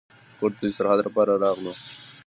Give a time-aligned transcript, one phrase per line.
[0.39, 1.73] کور ته د استراحت لپاره راغلو.